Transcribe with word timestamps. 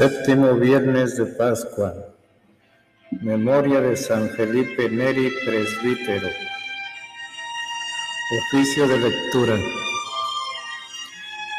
Séptimo 0.00 0.54
viernes 0.54 1.18
de 1.18 1.26
Pascua. 1.26 1.92
Memoria 3.20 3.82
de 3.82 3.94
San 3.98 4.30
Felipe 4.30 4.88
Neri, 4.88 5.30
presbítero. 5.44 6.26
Oficio 8.38 8.88
de 8.88 8.98
lectura. 8.98 9.58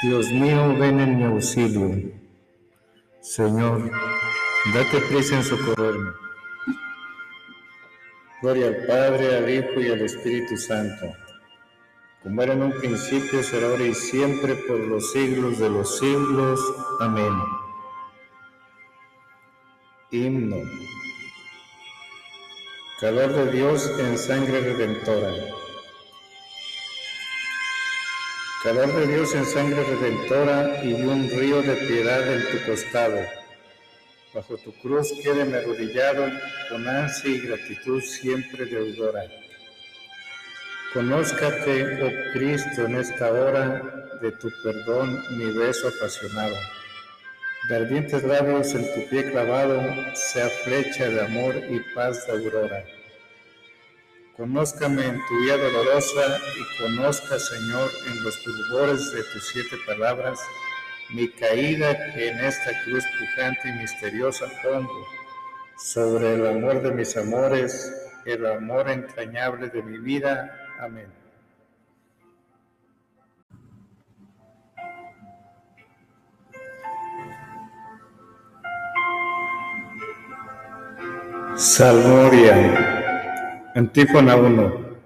Dios 0.02 0.32
mío, 0.32 0.76
ven 0.76 1.00
en 1.02 1.18
mi 1.20 1.24
auxilio. 1.26 2.12
Señor, 3.22 3.92
date 4.74 5.02
prisa 5.08 5.36
en 5.36 5.44
socorrerme. 5.44 6.10
Gloria 8.42 8.68
al 8.70 8.86
Padre, 8.88 9.38
al 9.38 9.50
Hijo 9.52 9.80
y 9.82 9.92
al 9.92 10.02
Espíritu 10.02 10.58
Santo, 10.58 11.14
como 12.24 12.42
era 12.42 12.54
en 12.54 12.64
un 12.64 12.72
principio, 12.72 13.44
será 13.44 13.68
ahora 13.68 13.84
y 13.84 13.94
siempre, 13.94 14.56
por 14.68 14.80
los 14.80 15.12
siglos 15.12 15.60
de 15.60 15.70
los 15.70 16.00
siglos. 16.00 16.60
Amén. 17.02 17.34
Himno. 20.14 20.70
Calor 23.00 23.34
de 23.34 23.52
Dios 23.54 23.90
en 23.98 24.18
sangre 24.18 24.60
redentora. 24.60 25.32
Calor 28.62 28.94
de 28.94 29.08
Dios 29.08 29.34
en 29.36 29.46
sangre 29.46 29.82
redentora 29.86 30.84
y 30.84 30.92
un 30.92 31.30
río 31.30 31.62
de 31.62 31.76
piedad 31.88 32.30
en 32.30 32.42
tu 32.52 32.66
costado. 32.66 33.22
Bajo 34.34 34.58
tu 34.58 34.74
cruz 34.82 35.14
quédeme 35.24 35.60
arrodillado 35.60 36.30
con 36.70 36.86
ansia 36.90 37.30
y 37.32 37.40
gratitud 37.40 38.02
siempre 38.02 38.66
deudora. 38.66 39.24
Conózcate, 40.94 42.04
oh 42.04 42.34
Cristo, 42.34 42.86
en 42.86 42.96
esta 42.96 43.32
hora 43.32 43.82
de 44.22 44.32
tu 44.34 44.52
perdón 44.62 45.24
mi 45.38 45.46
beso 45.54 45.88
apasionado 45.88 46.58
de 47.70 47.76
ardientes 47.76 48.24
labios 48.24 48.74
en 48.74 48.82
tu 48.94 49.10
pie 49.10 49.30
clavado 49.32 49.82
sea 50.16 50.50
flecha 50.64 51.08
de 51.08 51.22
amor 51.22 51.56
y 51.70 51.80
paz 51.94 52.26
de 52.26 52.34
aurora. 52.34 52.84
Conózcame 54.36 55.06
en 55.06 55.20
tu 55.28 55.40
vida 55.42 55.58
dolorosa 55.58 56.40
y 56.58 56.82
conozca, 56.82 57.38
Señor, 57.38 57.92
en 58.08 58.24
los 58.24 58.36
fulgores 58.44 59.12
de 59.12 59.24
tus 59.24 59.48
siete 59.50 59.78
palabras, 59.86 60.40
mi 61.14 61.28
caída 61.30 62.14
que 62.14 62.30
en 62.30 62.40
esta 62.40 62.72
cruz 62.84 63.04
pujante 63.20 63.70
y 63.70 63.74
misteriosa 63.74 64.48
pongo 64.64 65.06
sobre 65.78 66.36
el 66.36 66.48
amor 66.48 66.82
de 66.82 66.92
mis 66.92 67.16
amores, 67.18 67.94
el 68.26 68.46
amor 68.46 68.90
entrañable 68.90 69.68
de 69.68 69.84
mi 69.84 69.98
vida. 70.00 70.58
Amén. 70.80 71.21
Salmoria, 81.62 82.56
Antífona 83.76 84.36
1. 84.36 84.98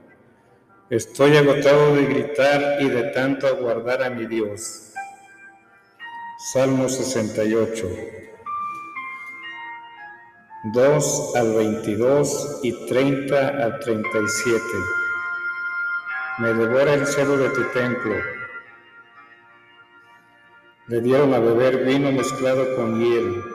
Estoy 0.89 1.35
agotado 1.35 1.93
de 1.97 2.05
gritar 2.05 2.77
y 2.81 2.87
de 2.87 3.03
tanto 3.11 3.45
aguardar 3.45 4.01
a 4.01 4.09
mi 4.09 4.25
Dios. 4.25 4.93
Salmo 6.53 6.87
68. 6.87 7.89
2 10.71 11.35
al 11.35 11.55
22 11.55 12.59
y 12.63 12.85
30 12.87 13.49
al 13.49 13.77
37. 13.81 14.61
Me 16.37 16.53
devora 16.53 16.93
el 16.93 17.05
celo 17.05 17.35
de 17.37 17.49
tu 17.49 17.63
templo. 17.73 18.15
Le 20.87 21.01
dieron 21.01 21.33
a 21.33 21.39
beber 21.39 21.83
vino 21.83 22.13
mezclado 22.13 22.77
con 22.77 22.97
hiel 22.97 23.54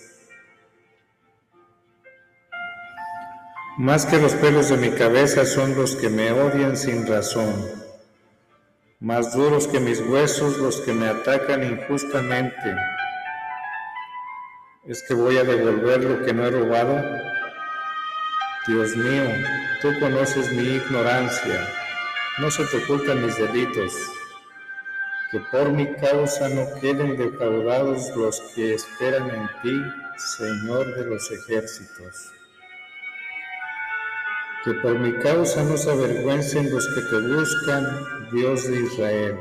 Más 3.77 4.05
que 4.05 4.17
los 4.17 4.33
pelos 4.33 4.67
de 4.67 4.75
mi 4.75 4.91
cabeza 4.91 5.45
son 5.45 5.75
los 5.75 5.95
que 5.95 6.09
me 6.09 6.29
odian 6.33 6.75
sin 6.75 7.07
razón, 7.07 7.55
más 8.99 9.33
duros 9.33 9.65
que 9.65 9.79
mis 9.79 10.01
huesos 10.01 10.57
los 10.57 10.81
que 10.81 10.91
me 10.91 11.07
atacan 11.07 11.63
injustamente. 11.63 12.75
¿Es 14.85 15.01
que 15.07 15.13
voy 15.13 15.37
a 15.37 15.45
devolver 15.45 16.03
lo 16.03 16.25
que 16.25 16.33
no 16.33 16.45
he 16.47 16.51
robado? 16.51 17.01
Dios 18.67 18.93
mío, 18.97 19.23
tú 19.81 19.97
conoces 20.01 20.51
mi 20.51 20.63
ignorancia, 20.63 21.65
no 22.39 22.51
se 22.51 22.65
te 22.65 22.83
ocultan 22.83 23.25
mis 23.25 23.37
delitos. 23.37 23.93
Que 25.31 25.39
por 25.49 25.71
mi 25.71 25.87
causa 25.93 26.49
no 26.49 26.67
queden 26.81 27.15
defraudados 27.15 28.13
los 28.17 28.41
que 28.53 28.73
esperan 28.73 29.29
en 29.29 29.49
ti, 29.61 29.81
Señor 30.17 30.93
de 30.93 31.05
los 31.05 31.31
ejércitos 31.31 32.33
que 34.63 34.73
por 34.75 34.97
mi 34.99 35.11
causa 35.23 35.63
no 35.63 35.75
se 35.75 35.91
avergüencen 35.91 36.71
los 36.71 36.87
que 36.93 37.01
te 37.01 37.19
buscan, 37.35 37.85
Dios 38.31 38.69
de 38.69 38.81
Israel. 38.81 39.39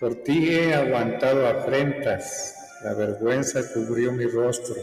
Por 0.00 0.16
ti 0.16 0.48
he 0.50 0.74
aguantado 0.74 1.46
afrentas, 1.46 2.54
la 2.82 2.94
vergüenza 2.94 3.60
cubrió 3.72 4.12
mi 4.12 4.26
rostro. 4.26 4.74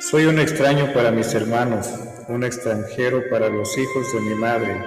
Soy 0.00 0.26
un 0.26 0.40
extraño 0.40 0.92
para 0.92 1.12
mis 1.12 1.32
hermanos, 1.34 1.88
un 2.28 2.42
extranjero 2.42 3.22
para 3.30 3.48
los 3.48 3.78
hijos 3.78 4.12
de 4.12 4.20
mi 4.20 4.34
madre, 4.34 4.84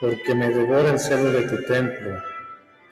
porque 0.00 0.34
me 0.34 0.50
devora 0.50 0.90
el 0.90 0.98
celo 1.00 1.32
de 1.32 1.48
tu 1.48 1.60
templo, 1.64 2.22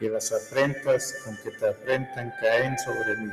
y 0.00 0.09
las 0.09 0.32
afrentas 0.32 1.15
con 1.25 1.37
que 1.37 1.50
te 1.56 1.69
afrentan 1.69 2.32
caen 2.41 2.77
sobre 2.78 3.17
mí. 3.19 3.32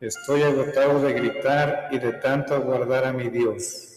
Estoy 0.00 0.44
agotado 0.44 1.00
de 1.00 1.12
gritar 1.12 1.88
y 1.90 1.98
de 1.98 2.12
tanto 2.12 2.54
aguardar 2.54 3.04
a 3.04 3.12
mi 3.12 3.30
Dios. 3.30 3.88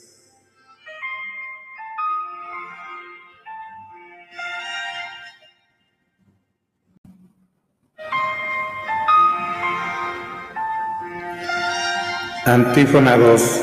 Antífona 12.45 13.15
2. 13.15 13.61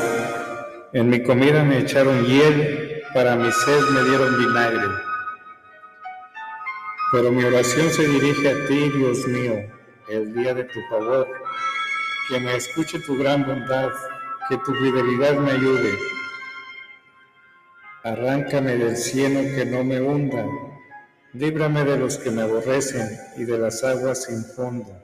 En 0.93 1.09
mi 1.09 1.21
comida 1.21 1.65
me 1.65 1.79
echaron 1.79 2.25
hiel, 2.25 3.03
para 3.13 3.35
mi 3.35 3.51
sed 3.51 3.81
me 3.93 4.03
dieron 4.05 4.39
vinagre. 4.39 4.87
Pero 7.11 7.33
mi 7.33 7.43
oración 7.43 7.89
se 7.89 8.07
dirige 8.07 8.47
a 8.47 8.65
ti, 8.65 8.89
Dios 8.91 9.27
mío, 9.27 9.55
el 10.07 10.33
día 10.33 10.53
de 10.53 10.63
tu 10.63 10.79
favor 10.89 11.27
que 12.29 12.39
me 12.39 12.55
escuche 12.55 12.99
tu 12.99 13.17
gran 13.17 13.43
bondad, 13.43 13.89
que 14.47 14.57
tu 14.57 14.71
fidelidad 14.75 15.33
me 15.39 15.51
ayude. 15.51 15.97
Arráncame 18.03 18.77
del 18.77 18.95
cielo 18.95 19.39
que 19.55 19.65
no 19.65 19.83
me 19.83 19.99
hunda, 19.99 20.45
líbrame 21.33 21.83
de 21.83 21.97
los 21.97 22.17
que 22.19 22.29
me 22.29 22.43
aborrecen 22.43 23.09
y 23.35 23.45
de 23.45 23.57
las 23.57 23.83
aguas 23.83 24.25
sin 24.25 24.45
fondo. 24.45 24.95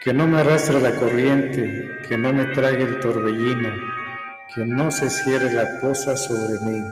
Que 0.00 0.14
no 0.14 0.28
me 0.28 0.38
arrastre 0.38 0.80
la 0.80 0.94
corriente, 0.94 1.90
que 2.08 2.16
no 2.16 2.32
me 2.32 2.44
trague 2.46 2.84
el 2.84 3.00
torbellino, 3.00 3.70
que 4.54 4.64
no 4.64 4.92
se 4.92 5.10
cierre 5.10 5.52
la 5.52 5.80
cosa 5.80 6.16
sobre 6.16 6.60
mí. 6.60 6.84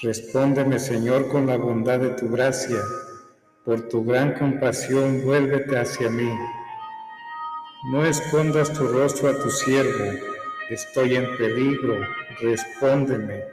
Respóndeme, 0.00 0.78
Señor, 0.78 1.28
con 1.28 1.46
la 1.46 1.58
bondad 1.58 1.98
de 2.00 2.10
tu 2.10 2.30
gracia 2.30 2.78
por 3.64 3.88
tu 3.88 4.04
gran 4.04 4.34
compasión, 4.34 5.22
vuélvete 5.24 5.78
hacia 5.78 6.08
mí. 6.08 6.30
No 7.92 8.04
escondas 8.04 8.72
tu 8.72 8.86
rostro 8.88 9.28
a 9.28 9.42
tu 9.42 9.50
siervo, 9.50 10.12
estoy 10.70 11.16
en 11.16 11.36
peligro, 11.36 12.00
respóndeme. 12.40 13.44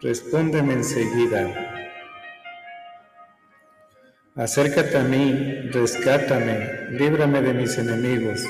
Respóndeme 0.00 0.72
enseguida. 0.72 1.70
Acércate 4.36 4.96
a 4.96 5.02
mí, 5.02 5.68
rescátame, 5.72 6.88
líbrame 6.92 7.42
de 7.42 7.52
mis 7.52 7.76
enemigos. 7.76 8.40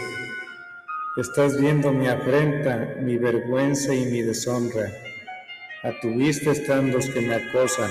Estás 1.17 1.61
viendo 1.61 1.91
mi 1.91 2.07
afrenta, 2.07 2.95
mi 3.01 3.17
vergüenza 3.19 3.93
y 3.93 4.07
mi 4.07 4.23
deshonra. 4.23 4.93
A 5.83 5.91
tu 6.01 6.15
vista 6.15 6.53
están 6.53 6.93
los 6.93 7.07
que 7.07 7.21
me 7.21 7.35
acosan. 7.35 7.91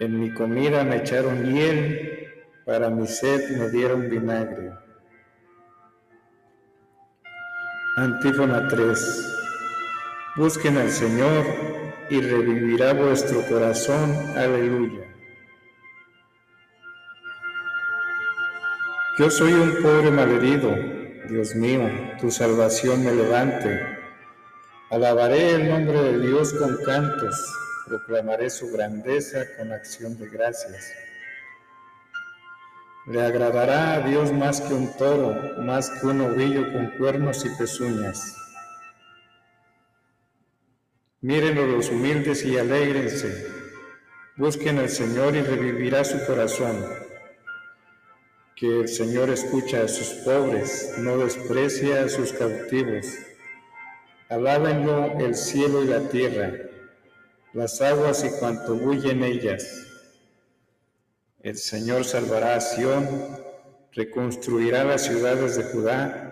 En 0.00 0.18
mi 0.18 0.32
comida 0.32 0.82
me 0.82 0.96
echaron 0.96 1.44
hiel, 1.44 2.32
para 2.64 2.88
mi 2.88 3.06
sed 3.06 3.58
me 3.58 3.68
dieron 3.68 4.08
vinagre. 4.08 4.72
Antífona 7.98 8.66
3. 8.66 9.36
Busquen 10.36 10.78
al 10.78 10.90
Señor 10.90 11.44
y 12.08 12.18
revivirá 12.18 12.94
vuestro 12.94 13.42
corazón. 13.42 14.16
Aleluya. 14.38 15.04
Yo 19.18 19.30
soy 19.30 19.52
un 19.52 19.82
pobre 19.82 20.10
malherido, 20.10 20.74
Dios 21.28 21.54
mío, 21.54 21.82
tu 22.18 22.30
salvación 22.30 23.04
me 23.04 23.12
levante. 23.12 23.98
Alabaré 24.90 25.56
el 25.56 25.68
nombre 25.68 26.00
de 26.00 26.26
Dios 26.26 26.54
con 26.54 26.74
cantos, 26.86 27.36
proclamaré 27.90 28.50
su 28.50 28.70
grandeza 28.70 29.44
con 29.56 29.72
acción 29.72 30.16
de 30.16 30.28
gracias. 30.28 30.92
Le 33.08 33.20
agradará 33.20 33.94
a 33.94 34.00
Dios 34.02 34.32
más 34.32 34.60
que 34.60 34.72
un 34.74 34.96
toro, 34.96 35.60
más 35.60 35.90
que 35.90 36.06
un 36.06 36.20
ovillo 36.20 36.72
con 36.72 36.86
cuernos 36.98 37.44
y 37.44 37.48
pezuñas. 37.58 38.36
Mírenlo 41.20 41.66
los 41.66 41.90
humildes 41.90 42.44
y 42.44 42.56
alégrense. 42.56 43.48
Busquen 44.36 44.78
al 44.78 44.88
Señor 44.88 45.34
y 45.34 45.42
revivirá 45.42 46.04
su 46.04 46.24
corazón. 46.26 46.86
Que 48.54 48.82
el 48.82 48.88
Señor 48.88 49.30
escucha 49.30 49.82
a 49.82 49.88
sus 49.88 50.10
pobres, 50.24 50.94
no 50.98 51.18
desprecia 51.18 52.04
a 52.04 52.08
sus 52.08 52.32
cautivos. 52.32 53.06
Alábenlo 54.28 55.18
el 55.18 55.34
cielo 55.34 55.82
y 55.82 55.88
la 55.88 56.08
tierra, 56.08 56.69
las 57.52 57.80
aguas 57.80 58.24
y 58.24 58.38
cuanto 58.38 58.74
bulle 58.74 59.10
en 59.10 59.24
ellas. 59.24 59.86
El 61.42 61.56
Señor 61.56 62.04
salvará 62.04 62.54
a 62.54 62.60
Sión, 62.60 63.08
reconstruirá 63.92 64.84
las 64.84 65.04
ciudades 65.04 65.56
de 65.56 65.64
Judá 65.64 66.30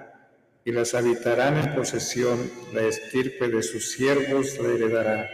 y 0.64 0.72
las 0.72 0.94
habitarán 0.94 1.56
en 1.56 1.74
posesión, 1.74 2.38
la 2.74 2.82
estirpe 2.82 3.48
de 3.48 3.62
sus 3.62 3.92
siervos 3.92 4.58
la 4.58 4.68
heredará. 4.68 5.30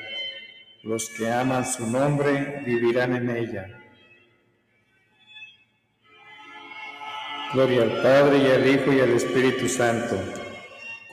Los 0.82 1.08
que 1.10 1.30
aman 1.30 1.64
su 1.66 1.86
nombre 1.86 2.62
vivirán 2.64 3.16
en 3.16 3.30
ella. 3.30 3.80
Gloria 7.52 7.82
al 7.82 8.02
Padre 8.02 8.38
y 8.38 8.46
al 8.50 8.66
Hijo 8.66 8.92
y 8.92 9.00
al 9.00 9.10
Espíritu 9.10 9.68
Santo, 9.68 10.18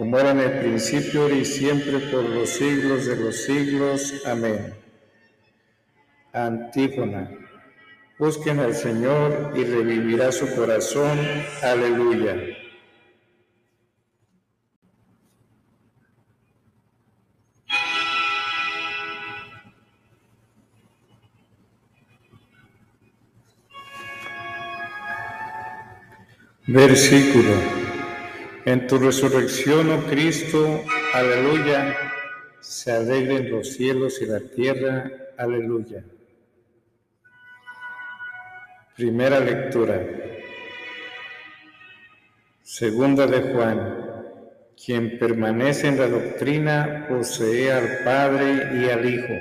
como 0.02 0.18
era 0.18 0.32
en 0.32 0.40
el 0.40 0.60
principio, 0.62 1.30
y 1.30 1.46
siempre, 1.46 2.00
por 2.00 2.28
los 2.28 2.50
siglos 2.50 3.06
de 3.06 3.18
los 3.18 3.44
siglos. 3.44 4.24
Amén. 4.26 4.74
Antífona. 6.34 7.30
Busquen 8.18 8.58
al 8.62 8.74
Señor 8.74 9.54
y 9.56 9.64
revivirá 9.64 10.32
su 10.32 10.56
corazón. 10.56 11.20
Aleluya. 11.62 12.36
Versículo. 26.66 27.81
En 28.66 28.86
tu 28.86 29.00
resurrección, 29.00 29.90
oh 29.90 30.04
Cristo, 30.06 30.84
aleluya, 31.14 31.98
se 32.60 32.92
alegren 32.92 33.50
los 33.50 33.74
cielos 33.74 34.22
y 34.22 34.28
la 34.28 34.40
tierra, 34.40 35.10
aleluya. 35.36 36.04
Primera 38.96 39.40
lectura. 39.40 40.00
Segunda 42.62 43.26
de 43.26 43.42
Juan. 43.52 43.98
Quien 44.84 45.18
permanece 45.18 45.88
en 45.88 45.98
la 45.98 46.08
doctrina 46.08 47.06
posee 47.08 47.72
al 47.72 48.04
Padre 48.04 48.80
y 48.80 48.90
al 48.90 49.06
Hijo. 49.06 49.34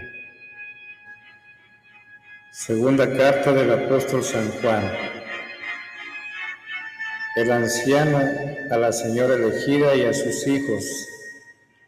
Segunda 2.52 3.06
carta 3.16 3.52
del 3.52 3.70
apóstol 3.70 4.22
San 4.22 4.50
Juan 4.60 4.90
el 7.36 7.50
anciano, 7.52 8.18
a 8.70 8.76
la 8.76 8.92
señora 8.92 9.34
elegida 9.34 9.96
y 9.96 10.04
a 10.04 10.12
sus 10.12 10.46
hijos, 10.46 10.84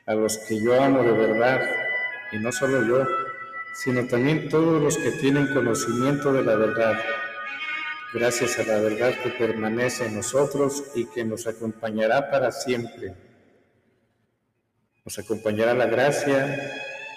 a 0.04 0.14
los 0.14 0.36
que 0.38 0.60
yo 0.60 0.80
amo 0.82 1.04
de 1.04 1.12
verdad, 1.12 1.62
y 2.32 2.38
no 2.38 2.50
solo 2.50 2.84
yo, 2.86 3.06
sino 3.74 4.06
también 4.08 4.48
todos 4.48 4.82
los 4.82 4.98
que 4.98 5.12
tienen 5.12 5.54
conocimiento 5.54 6.32
de 6.32 6.42
la 6.42 6.56
verdad, 6.56 6.98
gracias 8.12 8.58
a 8.58 8.64
la 8.64 8.80
verdad 8.80 9.14
que 9.22 9.30
permanece 9.30 10.06
en 10.06 10.16
nosotros 10.16 10.82
y 10.96 11.06
que 11.06 11.24
nos 11.24 11.46
acompañará 11.46 12.30
para 12.30 12.50
siempre. 12.50 13.14
Nos 15.04 15.18
acompañará 15.20 15.74
la 15.74 15.86
gracia, 15.86 16.72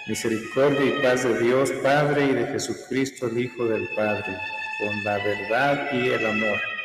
misericordia 0.06 0.84
y 0.84 1.02
paz 1.02 1.24
de 1.24 1.40
Dios 1.40 1.72
Padre 1.82 2.26
y 2.26 2.34
de 2.34 2.46
Jesucristo 2.46 3.26
el 3.26 3.38
Hijo 3.38 3.64
del 3.64 3.88
Padre, 3.96 4.36
con 4.78 5.04
la 5.04 5.18
verdad 5.18 5.92
y 5.92 6.08
el 6.08 6.24
amor. 6.24 6.75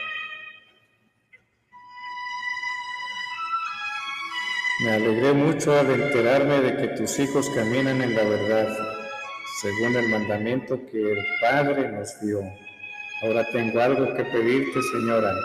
Me 4.83 4.93
alegré 4.93 5.33
mucho 5.33 5.79
al 5.79 5.91
enterarme 5.91 6.59
de 6.59 6.75
que 6.75 6.88
tus 6.95 7.19
hijos 7.19 7.47
caminan 7.51 8.01
en 8.01 8.15
la 8.15 8.23
verdad, 8.23 8.67
según 9.61 9.95
el 9.95 10.09
mandamiento 10.09 10.83
que 10.88 10.97
el 10.97 11.23
Padre 11.39 11.91
nos 11.91 12.19
dio. 12.19 12.41
Ahora 13.21 13.45
tengo 13.51 13.79
algo 13.79 14.11
que 14.15 14.23
pedirte, 14.23 14.81
Señora. 14.91 15.35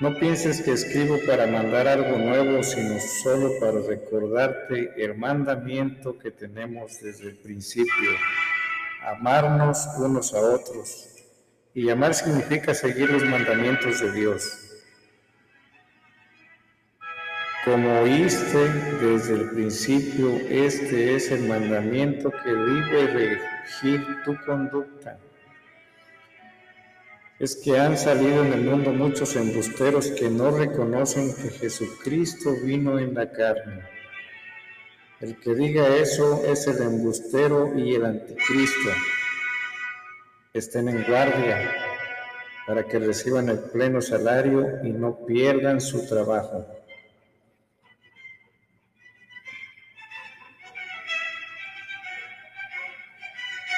No 0.00 0.14
pienses 0.18 0.60
que 0.60 0.72
escribo 0.72 1.16
para 1.26 1.46
mandar 1.46 1.88
algo 1.88 2.18
nuevo, 2.18 2.62
sino 2.62 3.00
solo 3.22 3.58
para 3.58 3.80
recordarte 3.80 4.92
el 5.02 5.16
mandamiento 5.16 6.18
que 6.18 6.30
tenemos 6.30 7.00
desde 7.00 7.30
el 7.30 7.36
principio, 7.38 8.10
amarnos 9.06 9.88
unos 9.96 10.34
a 10.34 10.40
otros. 10.40 11.08
Y 11.72 11.88
amar 11.88 12.12
significa 12.12 12.74
seguir 12.74 13.08
los 13.08 13.24
mandamientos 13.24 14.00
de 14.00 14.12
Dios. 14.12 14.65
Como 17.66 18.00
oíste 18.02 18.68
desde 19.00 19.34
el 19.34 19.50
principio, 19.50 20.36
este 20.48 21.16
es 21.16 21.32
el 21.32 21.48
mandamiento 21.48 22.30
que 22.30 22.52
debe 22.52 23.08
regir 23.08 24.06
tu 24.24 24.36
conducta. 24.46 25.18
Es 27.40 27.56
que 27.56 27.76
han 27.76 27.98
salido 27.98 28.44
en 28.44 28.52
el 28.52 28.60
mundo 28.60 28.92
muchos 28.92 29.34
embusteros 29.34 30.12
que 30.12 30.30
no 30.30 30.56
reconocen 30.56 31.34
que 31.34 31.50
Jesucristo 31.50 32.54
vino 32.62 33.00
en 33.00 33.14
la 33.14 33.32
carne. 33.32 33.82
El 35.20 35.36
que 35.40 35.52
diga 35.56 35.88
eso 35.96 36.44
es 36.46 36.68
el 36.68 36.80
embustero 36.80 37.76
y 37.76 37.96
el 37.96 38.04
anticristo. 38.04 38.90
Estén 40.54 40.88
en 40.88 41.02
guardia 41.02 41.68
para 42.64 42.84
que 42.84 43.00
reciban 43.00 43.48
el 43.48 43.58
pleno 43.58 44.00
salario 44.00 44.84
y 44.84 44.92
no 44.92 45.26
pierdan 45.26 45.80
su 45.80 46.06
trabajo. 46.06 46.85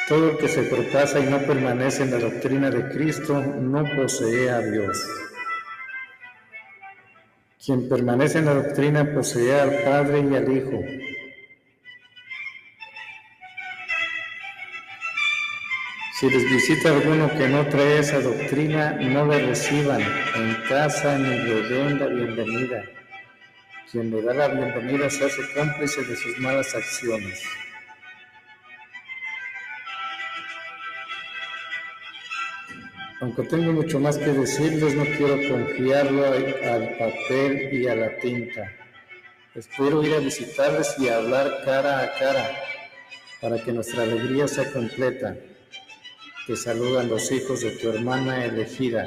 Todo 0.08 0.38
que 0.38 0.48
se 0.48 0.62
propasa 0.62 1.20
y 1.20 1.24
no 1.24 1.38
permanece 1.40 2.02
en 2.02 2.12
la 2.12 2.18
doctrina 2.18 2.70
de 2.70 2.88
Cristo 2.88 3.42
no 3.42 3.84
posee 3.94 4.48
a 4.48 4.60
Dios. 4.60 4.98
Quien 7.62 7.90
permanece 7.90 8.38
en 8.38 8.46
la 8.46 8.54
doctrina 8.54 9.04
posee 9.12 9.60
al 9.60 9.70
Padre 9.84 10.20
y 10.20 10.34
al 10.34 10.50
Hijo. 10.50 10.82
Si 16.18 16.30
les 16.30 16.50
visita 16.50 16.88
alguno 16.88 17.30
que 17.36 17.46
no 17.46 17.66
trae 17.68 17.98
esa 17.98 18.20
doctrina, 18.20 18.92
no 18.92 19.26
le 19.26 19.46
reciban 19.46 20.00
en 20.00 20.56
casa 20.70 21.18
ni 21.18 21.36
le 21.36 21.62
den 21.68 21.98
la 21.98 22.06
bienvenida. 22.06 22.82
Quien 23.92 24.10
le 24.10 24.22
da 24.22 24.32
la 24.32 24.48
bienvenida 24.48 25.10
se 25.10 25.26
hace 25.26 25.42
cómplice 25.54 26.02
de 26.02 26.16
sus 26.16 26.38
malas 26.38 26.74
acciones. 26.74 27.67
Aunque 33.20 33.42
tengo 33.42 33.72
mucho 33.72 33.98
más 33.98 34.16
que 34.16 34.32
decirles, 34.32 34.94
no 34.94 35.04
quiero 35.04 35.36
confiarlo 35.48 36.24
al 36.24 36.96
papel 36.96 37.70
y 37.72 37.88
a 37.88 37.96
la 37.96 38.16
tinta. 38.18 38.72
Espero 39.56 40.04
ir 40.04 40.14
a 40.14 40.20
visitarles 40.20 40.94
y 41.00 41.08
hablar 41.08 41.62
cara 41.64 42.00
a 42.00 42.12
cara 42.16 42.48
para 43.40 43.60
que 43.62 43.72
nuestra 43.72 44.04
alegría 44.04 44.46
sea 44.46 44.72
completa. 44.72 45.36
Te 46.46 46.54
saludan 46.54 47.08
los 47.08 47.32
hijos 47.32 47.60
de 47.62 47.72
tu 47.72 47.88
hermana 47.90 48.44
elegida. 48.44 49.04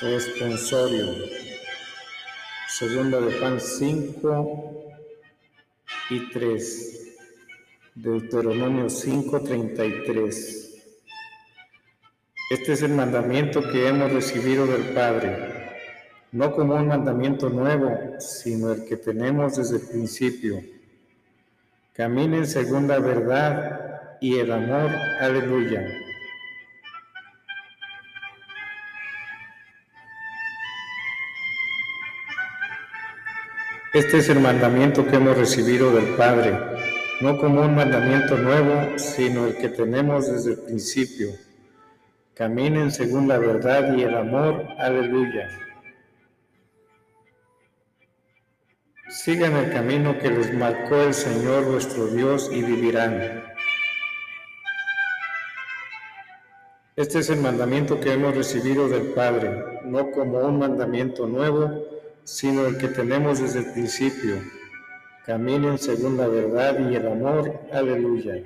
Responsorio. 0.00 1.16
Segunda 2.68 3.20
de 3.20 3.34
Pan 3.36 3.60
5 3.60 4.92
y 6.10 6.30
3. 6.30 7.16
Deuteronomio 7.96 8.88
5:33. 8.88 10.63
Este 12.50 12.74
es 12.74 12.82
el 12.82 12.92
mandamiento 12.92 13.62
que 13.62 13.88
hemos 13.88 14.12
recibido 14.12 14.66
del 14.66 14.92
Padre, 14.92 15.78
no 16.30 16.52
como 16.52 16.74
un 16.74 16.88
mandamiento 16.88 17.48
nuevo, 17.48 18.20
sino 18.20 18.70
el 18.70 18.84
que 18.84 18.98
tenemos 18.98 19.56
desde 19.56 19.76
el 19.76 19.88
principio. 19.88 20.62
Caminen 21.94 22.46
según 22.46 22.86
la 22.86 22.98
verdad 22.98 24.18
y 24.20 24.36
el 24.38 24.52
amor. 24.52 24.90
Aleluya. 25.20 25.86
Este 33.94 34.18
es 34.18 34.28
el 34.28 34.40
mandamiento 34.40 35.06
que 35.06 35.16
hemos 35.16 35.38
recibido 35.38 35.94
del 35.94 36.14
Padre, 36.16 36.58
no 37.22 37.38
como 37.38 37.62
un 37.62 37.74
mandamiento 37.74 38.36
nuevo, 38.36 38.98
sino 38.98 39.46
el 39.46 39.56
que 39.56 39.70
tenemos 39.70 40.30
desde 40.30 40.50
el 40.50 40.58
principio 40.58 41.30
Caminen 42.34 42.90
según 42.90 43.28
la 43.28 43.38
verdad 43.38 43.94
y 43.96 44.02
el 44.02 44.16
amor. 44.16 44.66
Aleluya. 44.78 45.48
Sigan 49.08 49.54
el 49.54 49.72
camino 49.72 50.18
que 50.18 50.30
les 50.30 50.52
marcó 50.52 50.96
el 50.96 51.14
Señor 51.14 51.64
vuestro 51.66 52.08
Dios 52.08 52.50
y 52.52 52.62
vivirán. 52.62 53.44
Este 56.96 57.20
es 57.20 57.30
el 57.30 57.40
mandamiento 57.40 58.00
que 58.00 58.12
hemos 58.12 58.34
recibido 58.34 58.88
del 58.88 59.12
Padre, 59.14 59.80
no 59.84 60.10
como 60.10 60.38
un 60.38 60.58
mandamiento 60.58 61.28
nuevo, 61.28 61.84
sino 62.24 62.66
el 62.66 62.78
que 62.78 62.88
tenemos 62.88 63.40
desde 63.40 63.60
el 63.60 63.72
principio. 63.72 64.42
Caminen 65.24 65.78
según 65.78 66.16
la 66.16 66.26
verdad 66.26 66.78
y 66.90 66.96
el 66.96 67.06
amor. 67.06 67.60
Aleluya. 67.72 68.42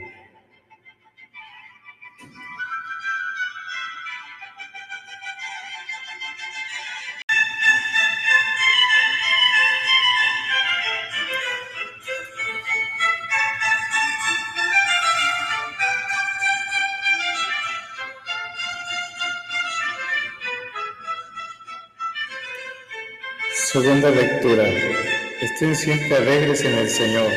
Segunda 23.80 24.11
lectura. 24.11 24.64
Estén 25.40 25.76
siempre 25.76 26.16
alegres 26.16 26.62
en 26.62 26.78
el 26.78 26.90
Señor. 26.90 27.30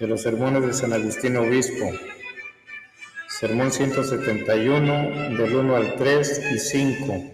De 0.00 0.08
los 0.08 0.22
sermones 0.22 0.66
de 0.66 0.72
San 0.72 0.92
Agustín 0.92 1.36
Obispo. 1.36 1.92
Sermón 3.28 3.70
171, 3.70 5.36
del 5.38 5.54
1 5.54 5.76
al 5.76 5.94
3 5.94 6.42
y 6.54 6.58
5. 6.58 7.24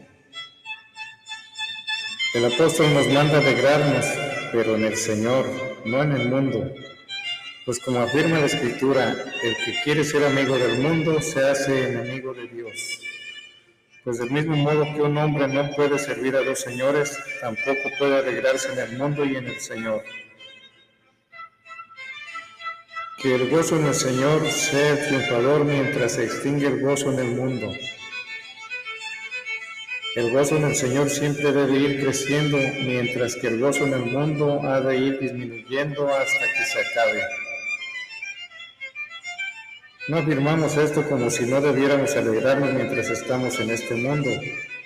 El 2.34 2.44
apóstol 2.44 2.92
nos 2.92 3.06
manda 3.08 3.38
alegrarnos, 3.38 4.04
pero 4.52 4.76
en 4.76 4.84
el 4.84 4.96
Señor, 4.96 5.46
no 5.86 6.02
en 6.02 6.12
el 6.12 6.28
mundo. 6.28 6.70
Pues 7.64 7.78
como 7.78 8.00
afirma 8.00 8.38
la 8.38 8.46
Escritura, 8.46 9.16
el 9.42 9.56
que 9.56 9.80
quiere 9.82 10.04
ser 10.04 10.26
amigo 10.26 10.58
del 10.58 10.78
mundo 10.80 11.22
se 11.22 11.42
hace 11.42 11.88
enemigo 11.88 12.34
de 12.34 12.48
Dios. 12.48 13.09
Pues 14.02 14.18
del 14.18 14.30
mismo 14.30 14.56
modo 14.56 14.84
que 14.94 15.02
un 15.02 15.18
hombre 15.18 15.46
no 15.46 15.70
puede 15.72 15.98
servir 15.98 16.34
a 16.34 16.42
dos 16.42 16.60
señores, 16.60 17.18
tampoco 17.40 17.90
puede 17.98 18.18
alegrarse 18.18 18.72
en 18.72 18.78
el 18.78 18.96
mundo 18.96 19.26
y 19.26 19.36
en 19.36 19.46
el 19.46 19.60
Señor. 19.60 20.02
Que 23.18 23.34
el 23.34 23.50
gozo 23.50 23.76
en 23.76 23.84
el 23.84 23.94
Señor 23.94 24.50
sea 24.50 25.06
triunfador 25.06 25.66
mientras 25.66 26.12
se 26.12 26.24
extingue 26.24 26.68
el 26.68 26.80
gozo 26.80 27.12
en 27.12 27.18
el 27.18 27.28
mundo. 27.36 27.70
El 30.16 30.32
gozo 30.32 30.56
en 30.56 30.64
el 30.64 30.74
Señor 30.74 31.10
siempre 31.10 31.52
debe 31.52 31.76
ir 31.76 32.02
creciendo, 32.02 32.56
mientras 32.56 33.36
que 33.36 33.48
el 33.48 33.60
gozo 33.60 33.84
en 33.84 33.92
el 33.92 34.06
mundo 34.06 34.62
ha 34.62 34.80
de 34.80 34.96
ir 34.96 35.20
disminuyendo 35.20 36.08
hasta 36.08 36.46
que 36.56 36.64
se 36.64 36.80
acabe. 36.80 37.22
No 40.10 40.16
afirmamos 40.16 40.76
esto 40.76 41.08
como 41.08 41.30
si 41.30 41.46
no 41.46 41.60
debiéramos 41.60 42.16
alegrarnos 42.16 42.72
mientras 42.74 43.08
estamos 43.10 43.60
en 43.60 43.70
este 43.70 43.94
mundo, 43.94 44.28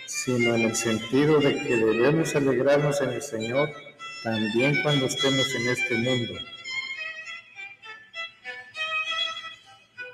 sino 0.05 0.55
en 0.55 0.61
el 0.61 0.77
sentido 0.77 1.41
de 1.41 1.55
que 1.63 1.77
debemos 1.79 2.37
alegrarnos 2.37 3.01
en 3.01 3.09
el 3.09 3.23
Señor 3.23 3.71
también 4.23 4.83
cuando 4.83 5.07
estemos 5.07 5.47
en 5.55 5.69
este 5.69 5.95
mundo. 5.95 6.35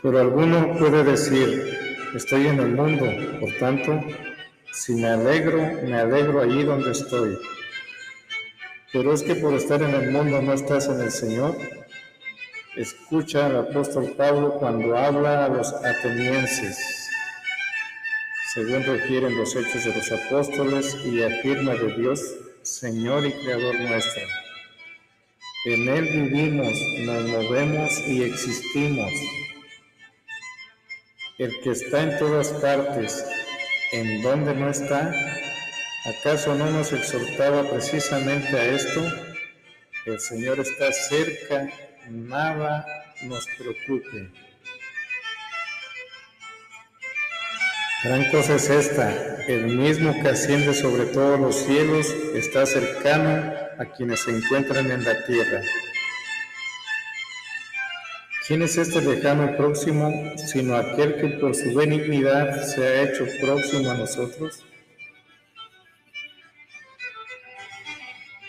Pero 0.00 0.20
alguno 0.20 0.78
puede 0.78 1.02
decir, 1.02 1.98
estoy 2.14 2.46
en 2.46 2.60
el 2.60 2.68
mundo, 2.68 3.06
por 3.40 3.52
tanto, 3.58 4.00
si 4.70 4.94
me 4.94 5.08
alegro, 5.08 5.58
me 5.88 5.98
alegro 5.98 6.40
allí 6.40 6.62
donde 6.62 6.92
estoy. 6.92 7.36
Pero 8.92 9.12
es 9.12 9.24
que 9.24 9.34
por 9.34 9.54
estar 9.54 9.82
en 9.82 9.90
el 9.92 10.12
mundo 10.12 10.40
no 10.40 10.52
estás 10.52 10.86
en 10.86 11.00
el 11.00 11.10
Señor. 11.10 11.79
Escucha 12.76 13.46
al 13.46 13.56
apóstol 13.56 14.14
Pablo 14.16 14.54
cuando 14.60 14.96
habla 14.96 15.46
a 15.46 15.48
los 15.48 15.72
atenienses, 15.72 17.10
según 18.54 18.84
refieren 18.84 19.36
los 19.36 19.56
hechos 19.56 19.84
de 19.84 19.92
los 19.92 20.12
apóstoles 20.12 20.96
y 21.04 21.20
afirma 21.20 21.74
de 21.74 21.96
Dios, 21.96 22.22
Señor 22.62 23.26
y 23.26 23.32
Creador 23.32 23.74
nuestro. 23.74 24.22
En 25.64 25.88
Él 25.88 26.04
vivimos, 26.04 26.72
nos 27.00 27.24
movemos 27.24 27.98
y 28.06 28.22
existimos. 28.22 29.10
El 31.38 31.60
que 31.62 31.70
está 31.70 32.04
en 32.04 32.18
todas 32.20 32.50
partes, 32.52 33.26
¿en 33.90 34.22
dónde 34.22 34.54
no 34.54 34.70
está? 34.70 35.12
¿Acaso 36.04 36.54
no 36.54 36.70
nos 36.70 36.92
exhortaba 36.92 37.68
precisamente 37.68 38.56
a 38.56 38.64
esto? 38.64 39.02
El 40.06 40.20
Señor 40.20 40.60
está 40.60 40.92
cerca 40.92 41.68
nada 42.08 42.86
nos 43.22 43.46
preocupe. 43.58 44.30
Gran 48.02 48.30
cosa 48.30 48.54
es 48.54 48.70
esta, 48.70 49.44
el 49.46 49.66
mismo 49.66 50.14
que 50.22 50.28
asciende 50.28 50.72
sobre 50.72 51.04
todos 51.06 51.38
los 51.38 51.54
cielos 51.54 52.06
está 52.34 52.64
cercano 52.64 53.52
a 53.78 53.84
quienes 53.96 54.20
se 54.20 54.30
encuentran 54.30 54.90
en 54.90 55.04
la 55.04 55.24
tierra. 55.26 55.60
¿Quién 58.46 58.62
es 58.62 58.78
este 58.78 59.02
lejano 59.02 59.56
próximo, 59.56 60.12
sino 60.36 60.76
aquel 60.76 61.16
que 61.16 61.28
por 61.38 61.54
su 61.54 61.74
benignidad 61.74 62.62
se 62.64 62.82
ha 62.82 63.02
hecho 63.02 63.26
próximo 63.40 63.90
a 63.90 63.94
nosotros? 63.94 64.64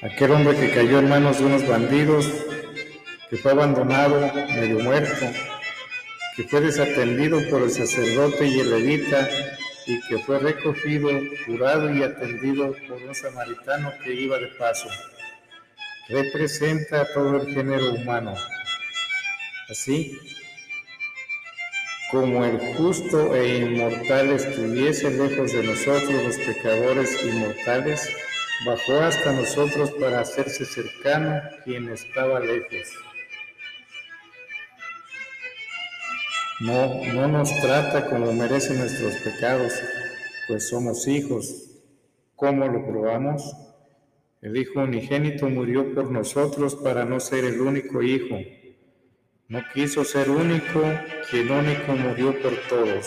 Aquel 0.02 0.32
hombre 0.32 0.58
que 0.58 0.72
cayó 0.72 0.98
en 0.98 1.10
manos 1.10 1.40
de 1.40 1.46
unos 1.46 1.68
bandidos 1.68 2.26
que 3.32 3.38
fue 3.38 3.54
abandonado, 3.54 4.30
medio 4.50 4.80
muerto, 4.80 5.26
que 6.36 6.44
fue 6.44 6.60
desatendido 6.60 7.40
por 7.50 7.62
el 7.62 7.72
sacerdote 7.72 8.46
y 8.46 8.60
el 8.60 8.72
levita, 8.72 9.30
y 9.88 10.02
que 10.02 10.20
fue 10.20 10.38
recogido, 10.40 11.10
curado 11.46 11.90
y 11.96 12.04
atendido 12.04 12.76
por 12.90 13.02
un 13.02 13.16
samaritano 13.16 13.94
que 14.04 14.14
iba 14.14 14.38
de 14.38 14.48
paso. 14.48 14.90
Representa 16.10 17.04
a 17.04 17.14
todo 17.14 17.42
el 17.42 17.54
género 17.54 17.94
humano. 17.94 18.36
Así, 19.70 20.20
como 22.12 22.44
el 22.44 22.60
justo 22.76 23.34
e 23.34 23.60
inmortal 23.60 24.32
estuviese 24.32 25.10
lejos 25.10 25.54
de 25.54 25.64
nosotros 25.64 26.12
los 26.12 26.38
pecadores 26.40 27.24
inmortales, 27.24 28.10
bajó 28.66 29.00
hasta 29.00 29.32
nosotros 29.32 29.90
para 29.92 30.20
hacerse 30.20 30.66
cercano 30.66 31.42
quien 31.64 31.88
estaba 31.88 32.42
lejos. 32.42 32.94
No, 36.62 37.04
no 37.14 37.28
nos 37.28 37.50
trata 37.62 38.10
como 38.10 38.32
merecen 38.34 38.78
nuestros 38.78 39.16
pecados, 39.16 39.74
pues 40.48 40.70
somos 40.70 41.08
hijos. 41.08 41.70
¿Cómo 42.36 42.68
lo 42.68 42.86
probamos? 42.86 43.56
El 44.42 44.58
Hijo 44.58 44.80
unigénito 44.80 45.50
murió 45.50 45.94
por 45.94 46.10
nosotros 46.10 46.76
para 46.76 47.06
no 47.06 47.20
ser 47.20 47.46
el 47.46 47.62
único 47.62 48.02
Hijo 48.02 48.38
no 49.52 49.62
quiso 49.74 50.06
ser 50.06 50.30
único, 50.30 50.82
quien 51.30 51.52
único 51.52 51.92
murió 51.92 52.42
por 52.42 52.56
todos. 52.70 53.06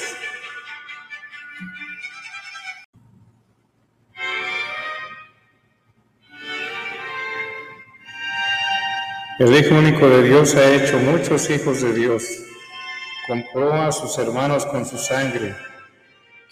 El 9.38 9.56
Hijo 9.56 9.75
único 9.75 10.06
de 10.06 10.23
Dios 10.25 10.54
ha 10.54 10.70
hecho 10.75 10.99
muchos 10.99 11.49
hijos 11.49 11.80
de 11.80 11.94
Dios. 11.94 12.44
Compró 13.26 13.73
a 13.73 13.93
sus 13.93 14.19
hermanos 14.19 14.66
con 14.66 14.85
su 14.85 14.99
sangre. 14.99 15.54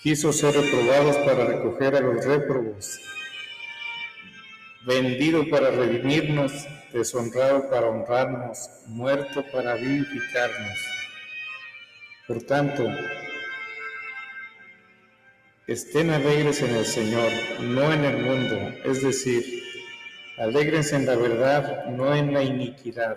Quiso 0.03 0.33
ser 0.33 0.55
reprobados 0.55 1.17
para 1.19 1.45
recoger 1.45 1.97
a 1.97 2.01
los 2.01 2.25
réprobos. 2.25 2.99
Vendido 4.85 5.49
para 5.49 5.71
redimirnos 5.71 6.67
deshonrado 6.93 7.69
para 7.71 7.89
honrarnos, 7.89 8.71
muerto 8.87 9.45
para 9.53 9.75
vivificarnos. 9.75 10.79
Por 12.27 12.43
tanto, 12.43 12.87
estén 15.67 16.11
alegres 16.11 16.63
en 16.63 16.77
el 16.77 16.85
Señor, 16.85 17.31
no 17.61 17.93
en 17.93 18.05
el 18.05 18.19
mundo, 18.19 18.57
es 18.85 19.03
decir, 19.03 19.45
alégrense 20.39 20.97
en 20.97 21.07
la 21.07 21.17
verdad, 21.17 21.87
no 21.87 22.15
en 22.15 22.33
la 22.33 22.43
iniquidad. 22.43 23.17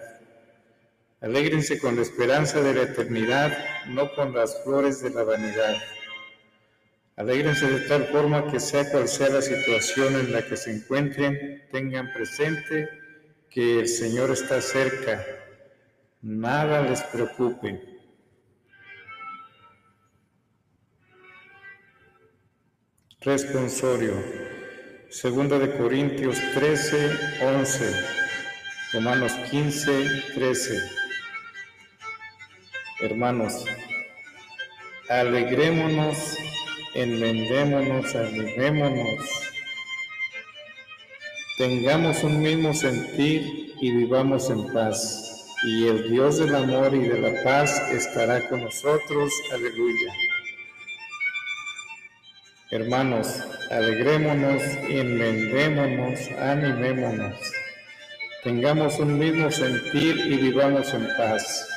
Alégrense 1.25 1.79
con 1.79 1.95
la 1.95 2.03
esperanza 2.03 2.61
de 2.61 2.75
la 2.75 2.83
eternidad, 2.83 3.51
no 3.87 4.13
con 4.13 4.31
las 4.35 4.63
flores 4.63 5.01
de 5.01 5.09
la 5.09 5.23
vanidad. 5.23 5.75
Alégrense 7.15 7.65
de 7.65 7.79
tal 7.87 8.05
forma 8.09 8.51
que 8.51 8.59
sea 8.59 8.91
cual 8.91 9.07
sea 9.07 9.29
la 9.29 9.41
situación 9.41 10.13
en 10.13 10.31
la 10.31 10.45
que 10.45 10.55
se 10.55 10.71
encuentren, 10.71 11.63
tengan 11.71 12.13
presente 12.13 12.87
que 13.49 13.79
el 13.79 13.87
Señor 13.87 14.29
está 14.29 14.61
cerca, 14.61 15.25
nada 16.21 16.83
les 16.83 17.01
preocupe. 17.01 17.81
Responsorio. 23.21 24.13
Segunda 25.09 25.57
de 25.57 25.75
Corintios 25.75 26.37
13, 26.53 27.09
11. 27.41 27.95
Romanos 28.93 29.31
15, 29.49 30.23
13. 30.35 31.04
Hermanos, 33.01 33.65
alegrémonos, 35.09 36.37
enmendémonos, 36.93 38.15
animémonos 38.15 39.45
Tengamos 41.57 42.21
un 42.25 42.41
mismo 42.41 42.73
sentir 42.73 43.73
y 43.79 43.89
vivamos 43.89 44.49
en 44.49 44.73
paz. 44.73 45.45
Y 45.63 45.87
el 45.87 46.11
Dios 46.11 46.37
del 46.37 46.53
amor 46.53 46.93
y 46.93 46.99
de 46.99 47.17
la 47.17 47.43
paz 47.45 47.81
estará 47.93 48.45
con 48.49 48.61
nosotros. 48.61 49.31
Aleluya. 49.53 50.13
Hermanos, 52.71 53.39
alegrémonos, 53.71 54.61
enmendémonos, 54.89 56.19
animémonos. 56.41 57.39
Tengamos 58.43 58.99
un 58.99 59.17
mismo 59.17 59.49
sentir 59.49 60.17
y 60.27 60.35
vivamos 60.35 60.93
en 60.93 61.07
paz. 61.15 61.69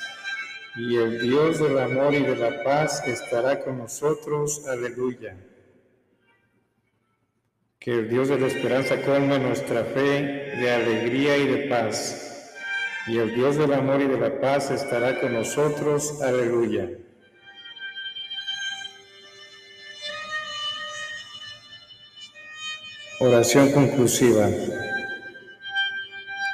Y 0.77 0.97
el 0.97 1.23
Dios 1.23 1.59
del 1.59 1.79
amor 1.79 2.15
y 2.15 2.23
de 2.23 2.37
la 2.37 2.63
paz 2.63 3.03
estará 3.07 3.61
con 3.61 3.79
nosotros. 3.79 4.67
Aleluya. 4.69 5.37
Que 7.79 7.93
el 7.93 8.09
Dios 8.09 8.29
de 8.29 8.39
la 8.39 8.47
esperanza 8.47 9.01
colme 9.03 9.39
nuestra 9.39 9.85
fe 9.85 10.57
de 10.61 10.71
alegría 10.71 11.37
y 11.37 11.47
de 11.47 11.69
paz. 11.69 12.53
Y 13.07 13.19
el 13.19 13.35
Dios 13.35 13.57
del 13.57 13.73
amor 13.73 14.03
y 14.03 14.07
de 14.07 14.19
la 14.19 14.41
paz 14.41 14.71
estará 14.71 15.21
con 15.21 15.33
nosotros. 15.33 16.21
Aleluya. 16.23 16.89
Oración 23.21 23.73
conclusiva. 23.73 24.49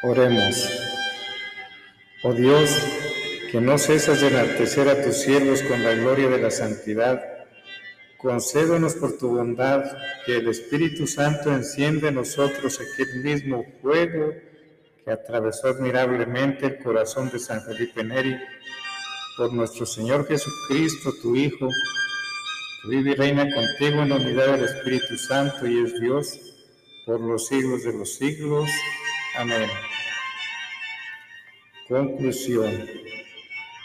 Oremos. 0.03 0.69
Oh 2.23 2.33
Dios, 2.33 2.71
que 3.55 3.61
no 3.61 3.79
cesas 3.79 4.21
de 4.21 4.27
enaltecer 4.27 4.89
a 4.89 5.01
tus 5.01 5.15
siervos 5.19 5.63
con 5.63 5.81
la 5.81 5.95
gloria 5.95 6.29
de 6.29 6.41
la 6.41 6.51
santidad 6.51 7.23
Concédenos 8.19 8.95
por 8.95 9.17
tu 9.17 9.29
bondad 9.29 9.85
que 10.27 10.39
el 10.39 10.49
Espíritu 10.49 11.07
Santo 11.07 11.55
encienda 11.55 12.09
en 12.09 12.17
nosotros 12.17 12.81
aquel 12.81 13.23
mismo 13.23 13.65
fuego 13.81 14.33
que 15.05 15.13
atravesó 15.13 15.69
admirablemente 15.69 16.67
el 16.67 16.79
corazón 16.83 17.31
de 17.31 17.39
San 17.39 17.63
Felipe 17.63 18.03
Neri, 18.03 18.37
por 19.37 19.53
nuestro 19.53 19.87
Señor 19.87 20.27
Jesucristo, 20.27 21.13
tu 21.23 21.37
Hijo, 21.37 21.69
que 22.83 22.89
vive 22.89 23.13
y 23.13 23.15
reina 23.15 23.45
contigo 23.55 24.03
en 24.03 24.09
la 24.09 24.17
unidad 24.17 24.57
del 24.57 24.65
Espíritu 24.65 25.17
Santo 25.17 25.65
y 25.69 25.85
es 25.85 26.01
Dios 26.01 26.41
por 27.07 27.21
los 27.21 27.47
siglos 27.47 27.85
de 27.85 27.93
los 27.93 28.17
siglos. 28.17 28.69
Amén. 29.37 29.69
Conclusión. 31.87 32.89